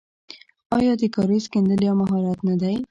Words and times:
آیا 0.77 0.93
د 1.01 1.03
کاریز 1.15 1.45
کیندل 1.51 1.79
یو 1.87 1.95
مهارت 2.01 2.39
نه 2.47 2.55
دی؟ 2.61 2.75